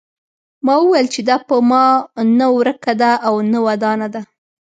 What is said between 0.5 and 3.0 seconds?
ما وویل چې دا په ما نه ورکه